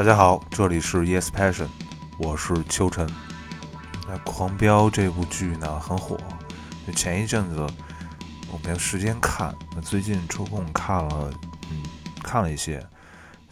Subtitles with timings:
[0.00, 1.68] 大家好，这里是 Yes Passion，
[2.16, 3.06] 我是秋晨。
[4.08, 6.18] 那《狂飙》这部剧呢很火，
[6.86, 7.60] 就前一阵子
[8.50, 11.30] 我没有时间看，那最近抽空看了，
[11.70, 11.82] 嗯，
[12.22, 12.82] 看了一些，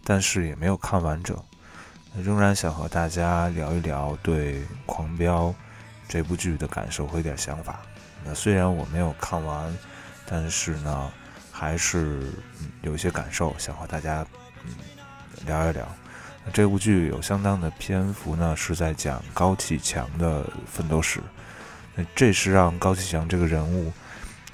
[0.03, 1.37] 但是也没有看完整。
[2.16, 4.55] 仍然想和大家聊一聊对
[4.87, 5.48] 《狂飙》
[6.09, 7.80] 这部剧的感受和一点想法。
[8.25, 9.70] 那虽然我没有看完，
[10.25, 11.12] 但是呢，
[11.53, 12.33] 还是
[12.80, 14.25] 有一些感受，想和大家
[14.65, 14.73] 嗯
[15.45, 15.87] 聊一聊。
[16.52, 21.20] 这部剧有相当的篇幅呢，是在讲高启强的奋斗史。
[21.95, 23.93] 那这是让高启强这个人物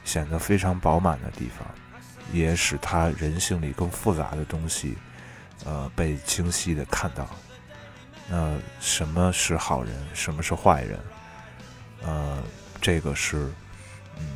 [0.04, 1.66] 显得非常饱满的地方，
[2.32, 4.96] 也使他人性里更复杂的东西，
[5.64, 7.28] 呃，被清晰的看到。
[8.28, 10.98] 那什么是好人，什么是坏人？
[12.02, 12.42] 呃，
[12.80, 13.52] 这个是，
[14.18, 14.26] 嗯，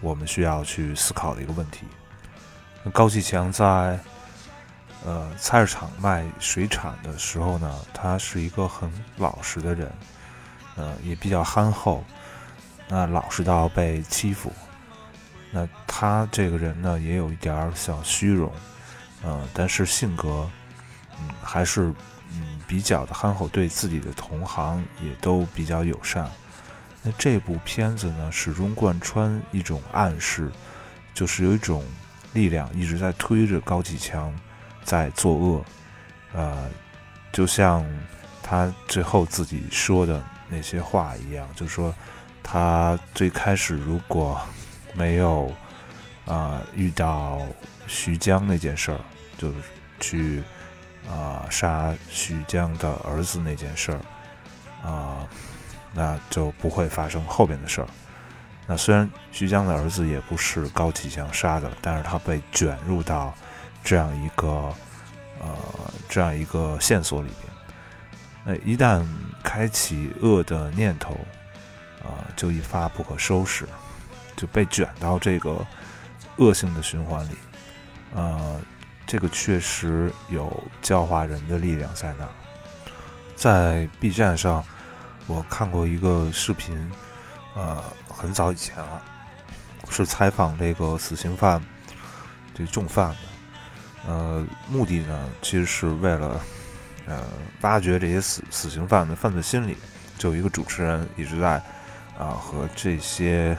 [0.00, 1.86] 我们需要去思考的一个问题。
[2.92, 3.98] 高启强在，
[5.04, 9.90] 呃，菜市场卖水产的时候呢，他是一个很老实的人，
[10.76, 12.04] 呃，也比较憨厚，
[12.88, 14.52] 那老实到被欺负。
[15.50, 18.52] 那他这个人呢，也有一点小虚荣，
[19.22, 20.50] 呃，但是性格，
[21.18, 21.92] 嗯，还是。
[22.32, 26.30] 嗯，比较的憨厚，对自己的同行也都比较友善。
[27.02, 30.48] 那这部片子呢，始终贯穿一种暗示，
[31.12, 31.84] 就是有一种
[32.32, 34.32] 力量一直在推着高启强
[34.84, 35.64] 在作恶。
[36.32, 36.68] 呃，
[37.32, 37.84] 就像
[38.42, 41.94] 他最后自己说的那些话一样，就是说
[42.42, 44.40] 他最开始如果
[44.94, 45.52] 没有
[46.26, 47.40] 啊遇到
[47.86, 49.00] 徐江那件事儿，
[49.36, 49.52] 就
[49.98, 50.42] 去。
[51.08, 55.26] 啊，杀徐江的儿子那件事儿，啊，
[55.92, 57.88] 那就不会发生后边的事儿。
[58.68, 63.34] 那虽然徐江的儿子也不是高启强杀的，但是他被卷入到
[63.82, 64.46] 这样一个
[65.40, 65.56] 呃
[66.08, 67.52] 这样一个线索里边。
[68.44, 69.06] 那一旦
[69.42, 71.14] 开启恶的念头，
[72.02, 73.66] 啊，就一发不可收拾，
[74.36, 75.64] 就被卷到这个
[76.36, 77.36] 恶性的循环里，
[78.14, 78.56] 啊。
[79.06, 82.28] 这个确实有教化人的力量在那。
[83.34, 84.64] 在 B 站上，
[85.26, 86.92] 我看过一个视频，
[87.56, 89.02] 呃，很早以前了，
[89.90, 91.60] 是采访这个死刑犯，
[92.54, 93.16] 这重犯的。
[94.06, 96.40] 呃，目的呢，其实是为了，
[97.06, 97.22] 呃，
[97.60, 99.76] 挖掘这些死死刑犯的犯罪心理。
[100.18, 101.62] 就有一个主持人一直在，
[102.18, 103.56] 啊，和这些，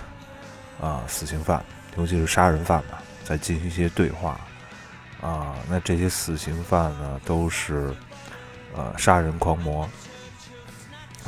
[0.80, 1.63] 啊，死刑犯，
[1.97, 4.40] 尤其是杀人犯吧，在进行一些对话。
[5.22, 7.94] 啊，那这些死刑犯呢，都是
[8.75, 9.88] 呃杀人狂魔。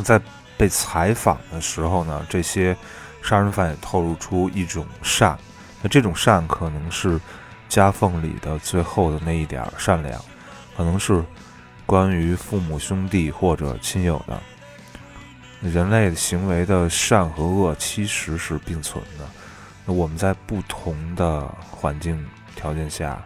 [0.03, 0.19] 在
[0.57, 2.75] 被采访的时候呢，这些
[3.21, 5.37] 杀人犯也透露出一种善。
[5.81, 7.19] 那这种善可能是
[7.73, 10.21] 夹缝里的最后的那一点善良，
[10.77, 11.23] 可能是
[11.87, 14.39] 关于父母兄弟或者亲友的。
[15.61, 19.25] 人类行为的善和恶其实是并存的。
[19.87, 22.23] 那我们在不同的环境
[22.55, 23.19] 条件下。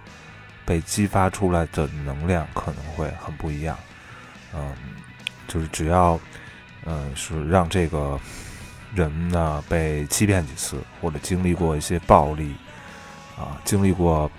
[0.66, 3.78] 被激发出来的能量可能会很不一样，
[4.54, 4.76] 嗯，
[5.48, 6.20] 就是只要，
[6.84, 8.20] 嗯，是让这个
[8.94, 12.54] 人呢被欺骗几次，或者经历过一些暴力，
[13.38, 14.30] 啊，经历过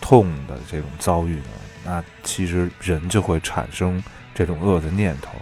[0.00, 1.48] 痛的这种遭遇呢，
[1.84, 4.02] 那其实人就会产生
[4.34, 5.32] 这种恶的念头，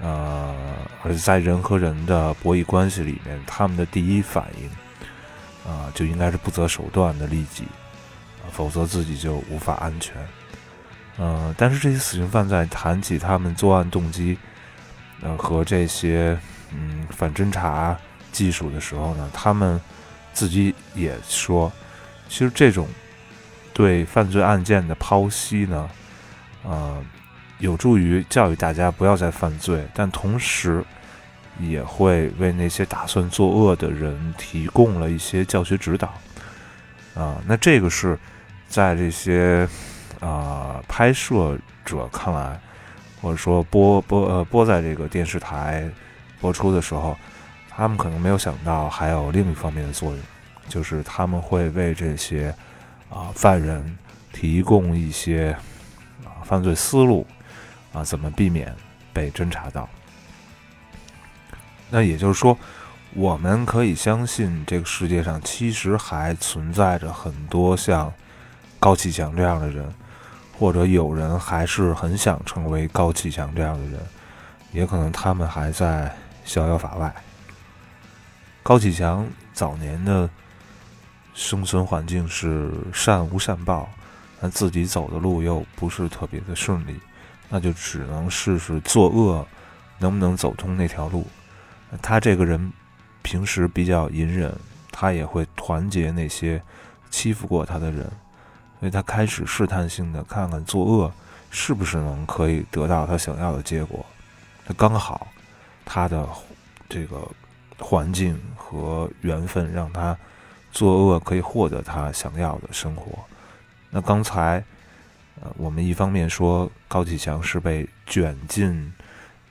[0.00, 0.54] 呃，
[1.02, 7.64] 而在人和人的博弈关系里面，他们的第一反应，啊，就应该是不择手段的利己。
[8.52, 10.16] 否则自己就无法安全。
[11.18, 14.36] 呃，但是这些死刑犯在谈起他们作案动机，
[15.22, 16.36] 呃和这些
[16.72, 17.96] 嗯反侦查
[18.32, 19.80] 技术的时候呢，他们
[20.32, 21.70] 自己也说，
[22.30, 22.88] 其实这种
[23.74, 25.90] 对犯罪案件的剖析呢，
[26.62, 26.96] 呃，
[27.58, 30.82] 有助于教育大家不要再犯罪，但同时
[31.58, 36.14] 也会为那些打算作恶的人提供了一些教学指导。
[37.14, 38.18] 啊，那这个是。
[38.70, 39.68] 在这些
[40.20, 42.56] 啊拍摄者看来，
[43.20, 45.90] 或者说播播呃播在这个电视台
[46.40, 47.18] 播出的时候，
[47.68, 50.20] 他们可能没有想到还有另一方面的作用，
[50.70, 52.54] 就是他们会为这些
[53.10, 53.98] 啊犯人
[54.32, 55.54] 提供一些
[56.24, 57.26] 啊犯罪思路
[57.92, 58.74] 啊，怎么避免
[59.12, 59.86] 被侦查到。
[61.90, 62.56] 那也就是说，
[63.12, 68.10] 我们可以相信这个世界上其实还存在着很多像。
[68.82, 69.86] 高启强这样的人，
[70.58, 74.00] 或者有人还是很想成为高启强这样的人，
[74.72, 76.10] 也可能他们还在
[76.46, 77.14] 逍遥法外。
[78.62, 80.26] 高启强早年的
[81.34, 83.88] 生存环境是善无善报，
[84.40, 86.98] 但自己走的路又不是特别的顺利，
[87.48, 89.46] 那就只能试试作恶
[89.98, 91.26] 能不能走通那条路。
[92.00, 92.72] 他这个人
[93.22, 94.54] 平时比较隐忍，
[94.90, 96.62] 他也会团结那些
[97.10, 98.10] 欺负过他的人，
[98.78, 101.12] 所以他开始试探性的看看作恶
[101.50, 104.04] 是不是能可以得到他想要的结果。
[104.66, 105.26] 那刚好
[105.84, 106.28] 他的
[106.88, 107.20] 这个
[107.78, 110.16] 环境和缘分让他
[110.70, 113.18] 作恶可以获得他想要的生活。
[113.90, 114.64] 那刚才
[115.42, 118.92] 呃，我们一方面说高启强是被卷进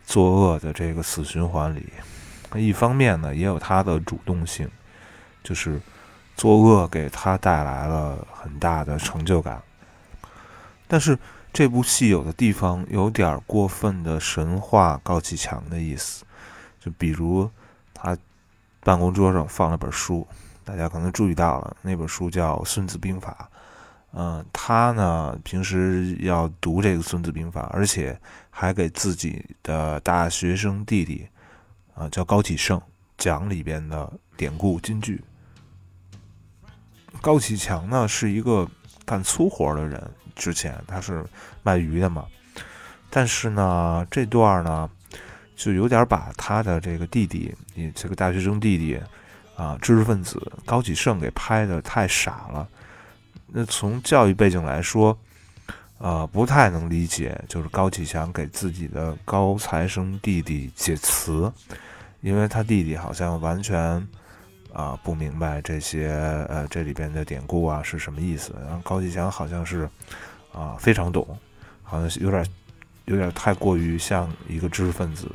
[0.06, 1.88] 作恶的这个死循环里。
[2.56, 4.70] 一方面呢，也有他的主动性，
[5.44, 5.80] 就是
[6.36, 9.62] 作恶给他带来了很大的成就感。
[10.88, 11.18] 但是
[11.52, 16.24] 这部戏有的地方有点过分的神话高启强的意思，
[16.80, 17.50] 就比如
[17.94, 18.18] 他
[18.82, 20.28] 办公桌上放了本书，
[20.70, 23.50] 大家可能注意到了，那本书叫《孙子兵法》。
[24.12, 28.16] 嗯，他呢平时要读这个《孙子兵法》，而且
[28.52, 31.28] 还给自己的大学生弟弟。
[31.96, 32.80] 啊，叫高启盛
[33.18, 35.24] 讲里边的典故金句。
[37.20, 38.70] 高启强呢是一个
[39.06, 41.26] 干粗活的人，之前他是
[41.64, 42.26] 卖鱼的嘛，
[43.10, 44.90] 但是呢这段呢
[45.56, 48.98] 就有点把他的这个弟弟，你这个大学生弟弟
[49.60, 52.66] 啊，知识分子高启盛给拍的太傻了。
[53.48, 55.18] 那从教育背景来说，
[55.98, 61.52] 呃，不太能理解，就是高启强给自己的高材生弟弟解词。
[62.22, 63.78] 因为他弟弟好像完全
[64.74, 66.10] 啊不明白这些
[66.50, 69.90] 呃这里边的典故啊是什么意思，然后高启强好像是
[70.54, 71.26] 啊非常懂，
[71.84, 72.46] 好像有点
[73.06, 75.30] 有点太过于像一个知识分子，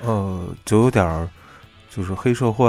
[0.00, 1.28] 呃，就有点
[1.94, 2.66] 就是黑社会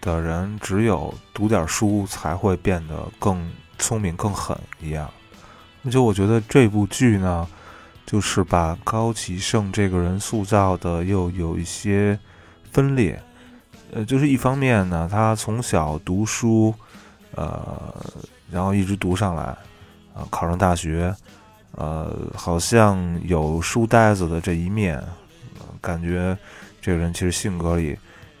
[0.00, 5.10] 的人只有读点书才会变得更聪明更狠一样。
[5.82, 7.48] 那就我觉得这部剧呢，
[8.04, 12.18] 就是把高启盛这个人塑造的又有一些。
[12.72, 13.18] 分裂，
[13.94, 16.74] 呃，就是一方面呢，他从小读书，
[17.34, 17.94] 呃，
[18.50, 19.44] 然后一直读上来，
[20.12, 21.14] 啊，考上大学，
[21.72, 25.02] 呃，好像有书呆子的这一面，
[25.80, 26.36] 感觉
[26.82, 27.96] 这个人其实性格里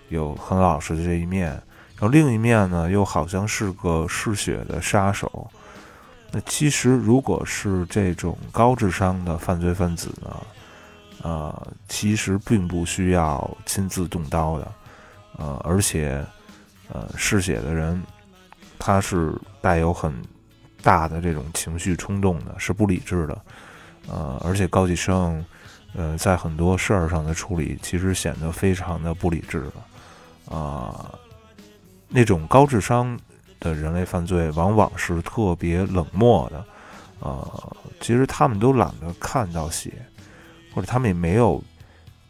[0.08, 5.50] 有很老实的这一面，然后另一面呢，又好像是个嗜血的杀手。
[6.32, 10.36] 那其实如果是这种高智商的犯罪分子呢？
[11.22, 14.72] 呃，其实并不需要亲自动刀的，
[15.38, 16.24] 呃，而且，
[16.92, 18.00] 呃，嗜血的人，
[18.78, 20.14] 他是带有很
[20.82, 23.42] 大的这种情绪冲动的，是不理智的，
[24.08, 25.44] 呃，而且高启盛，
[25.94, 29.72] 呃，在很多事儿上的处理，其实显得非常的不理智的，
[30.50, 31.14] 啊，
[32.08, 33.18] 那种高智商
[33.60, 36.64] 的人类犯罪，往往是特别冷漠的，
[37.20, 39.92] 呃，其实他们都懒得看到血。
[40.74, 41.64] 或者他们也没有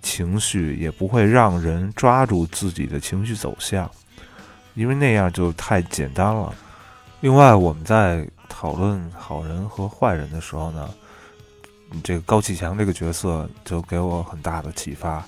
[0.03, 3.91] 情绪，也不会让人抓住自己的情绪走向，
[4.75, 6.55] 因为那样就太简单了。
[7.23, 10.89] 另外，我们在讨论好人和坏人的时候呢，
[12.05, 15.27] 这个高启强这个角色就给我很大的启发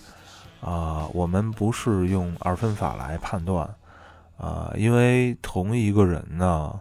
[0.60, 1.06] 啊。
[1.12, 3.68] 我们不是用二分法来判断
[4.36, 6.80] 啊，因为同一个人呢，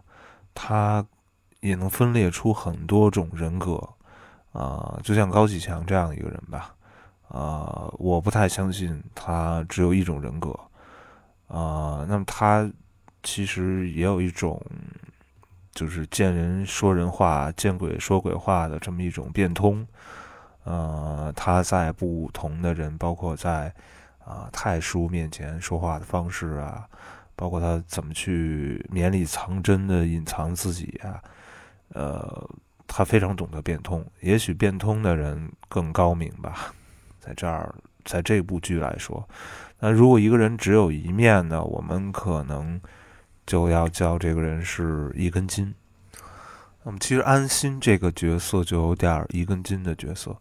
[0.54, 1.06] 他
[1.60, 3.82] 也能分裂出很多种人格。
[4.54, 6.74] 啊，就像高启强这样一个人吧，
[7.28, 10.50] 啊，我不太相信他只有一种人格，
[11.48, 12.68] 啊，那么他
[13.22, 14.60] 其实也有一种，
[15.74, 19.86] 就是见人说人话，见鬼说鬼话的这么一种变通，
[20.68, 23.74] 呃，他在不同的人，包括在
[24.20, 26.86] 啊太叔面前说话的方式啊，
[27.36, 31.24] 包括他怎么去绵里藏针的隐藏自己啊，
[31.94, 32.50] 呃。
[32.90, 36.74] 他非常懂得变通，也许变通的人更高明吧。
[37.20, 39.28] 在这儿，在这部剧来说，
[39.78, 42.80] 那如果一个人只有一面呢，我们可能
[43.46, 45.76] 就要叫这个人是一根筋。
[46.88, 50.34] 那么，其实安心这个角色就有点一根筋的角色，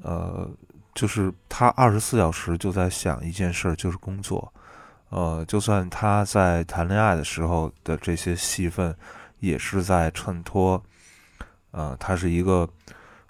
[0.00, 0.48] 呃，
[0.94, 4.52] 就是他二十四小时就在想一件事，就是工作。
[5.08, 8.96] 呃，就算他在谈恋爱的时候的这些戏份，
[9.40, 10.80] 也是在衬托。
[11.72, 12.68] 呃，他是一个，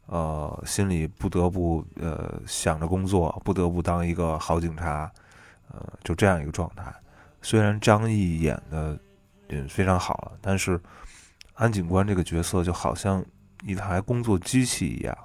[0.04, 5.10] 呃，心里不得不呃想着工作，不得不当一个好警察，
[5.70, 6.94] 呃，就这样一个状态。
[7.40, 8.98] 虽然张译演的
[9.48, 10.78] 也非常好了，但是
[11.56, 13.22] 安警官这个角色就好像
[13.64, 15.18] 一台工作机器一样。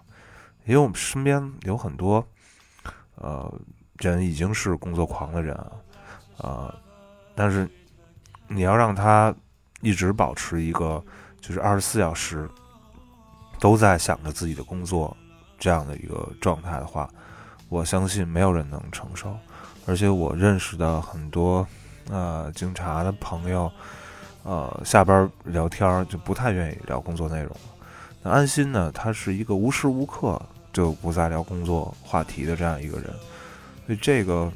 [0.66, 2.26] 因为我们身边有很多
[3.16, 3.54] 呃
[4.00, 5.72] 人已经是工作狂的人啊，
[6.50, 6.76] 啊，
[7.36, 7.70] 但是
[8.48, 9.34] 你要让他
[9.82, 11.04] 一直保持一个
[11.40, 12.50] 就是二十四小时。
[13.60, 15.16] 都在想着自己的工作，
[15.60, 17.08] 这样的一个状态的话，
[17.70, 19.38] 我相信没有人能承受。
[19.86, 21.64] 而且我认识的很多
[22.10, 23.72] 呃警察的朋友，
[24.44, 27.56] 呃下班聊天就不太愿意聊工作内容。
[28.24, 33.08] 那安心呢，他是一个无时无刻就不再聊工作话题的这样一个人，
[33.86, 34.52] 所以这个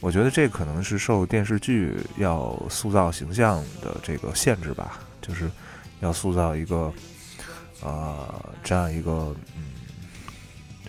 [0.00, 5.50] 我觉得这可能是受电视剧要塑造形象的这个限制吧，就是
[6.00, 6.92] 要塑造一个
[7.82, 9.74] 呃这样一个嗯，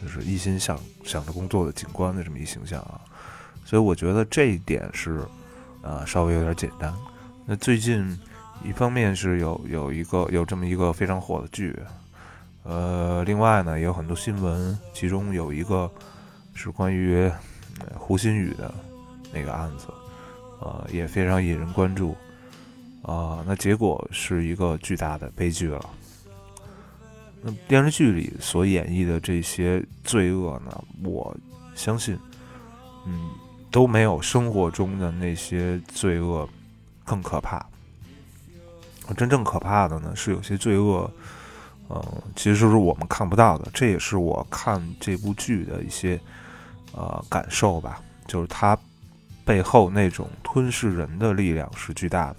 [0.01, 3.01] 就是一心想想着工作的警官的这么一形象啊。
[3.66, 5.24] 所以我觉得这一点是，
[5.82, 6.94] 呃，稍微有点简单。
[7.51, 8.15] 那最近，
[8.63, 11.75] 一方面是有有一个有这么一个非常火的剧，
[12.62, 15.89] 呃，另外呢也有很多新闻，其中有一个
[16.53, 17.27] 是关于
[17.96, 18.72] 胡鑫宇的
[19.34, 19.88] 那个案子，
[20.60, 22.15] 呃，也非常引人关注。
[23.01, 25.84] 啊，那结果是一个巨大的悲剧了。
[27.41, 31.36] 那电视剧里所演绎的这些罪恶呢，我
[31.74, 32.15] 相信，
[33.08, 33.32] 嗯。
[33.72, 36.50] 都没有生活中的那些罪恶
[37.10, 37.66] 更可怕。
[39.18, 41.10] 真正可怕的呢，是有些罪恶，
[41.89, 42.00] 嗯，
[42.36, 43.68] 其实是我们看不到的。
[43.74, 46.20] 这也是我看这部剧的一些
[46.94, 48.78] 呃感受吧，就是它
[49.44, 52.36] 背后那种吞噬人的力量是巨大的。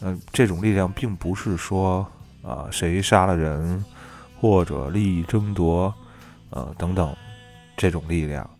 [0.00, 2.04] 嗯，这种力量并不是说
[2.42, 3.84] 啊谁杀了人
[4.40, 5.94] 或者利益争夺，
[6.50, 7.14] 呃等等
[7.76, 8.50] 这种力量。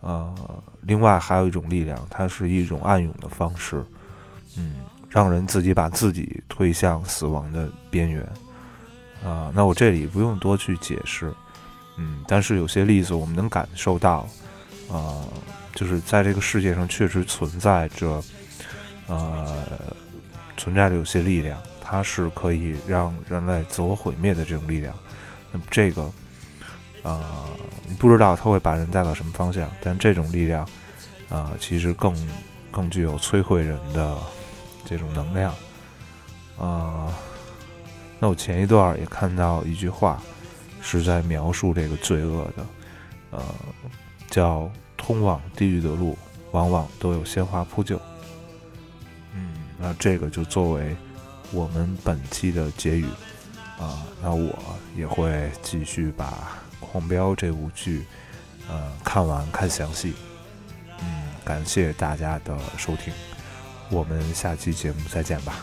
[0.00, 0.34] 呃，
[0.80, 3.84] 另外还有一种力量，它是一种暗涌的方式，
[4.58, 4.72] 嗯，
[5.08, 8.22] 让人自己把自己推向死亡的边缘。
[9.24, 11.32] 啊，那我这里不用多去解释，
[11.96, 14.28] 嗯，但是有些例子我们能感受到，
[14.90, 15.24] 啊，
[15.74, 18.22] 就是在这个世界上确实存在着，
[19.06, 19.64] 呃，
[20.56, 24.94] 存在着有些力量，它是可以让人类自我毁灭的这种力量。
[25.52, 26.10] 那么这个。
[27.04, 27.24] 呃，
[27.86, 30.68] 你不知道它会把人带到什么方向，但这种力量，
[31.28, 32.12] 啊，其实更
[32.72, 34.18] 更具有摧毁人的
[34.88, 35.54] 这种能量。
[36.58, 37.12] 啊，
[38.18, 40.22] 那我前一段也看到一句话，
[40.80, 42.66] 是在描述这个罪恶的，
[43.32, 43.44] 呃，
[44.30, 46.16] 叫“通往地狱的路
[46.52, 48.00] 往往都有鲜花铺就”。
[49.34, 50.96] 嗯，那这个就作为
[51.52, 53.06] 我们本期的结语
[53.78, 54.56] 啊，那我
[54.96, 56.58] 也会继续把。
[56.80, 58.06] 狂飙这部剧，
[58.66, 60.14] 呃，看完看详细，
[61.00, 63.12] 嗯，感谢大家的收听，
[63.90, 65.62] 我们下期节目再见吧。